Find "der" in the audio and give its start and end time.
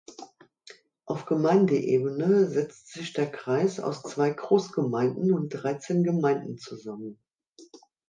3.13-3.31